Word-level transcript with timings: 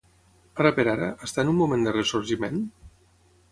Ara 0.63 0.71
per 0.79 0.85
ara, 0.93 1.09
està 1.27 1.45
en 1.45 1.53
un 1.53 1.57
moment 1.61 1.85
de 1.89 1.95
ressorgiment? 1.99 2.61